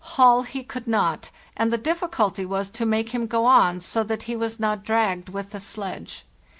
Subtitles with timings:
[0.15, 4.23] Haul he could not, and the difficulty was to make him go on so that
[4.23, 6.25] he was not dragged with the sledge.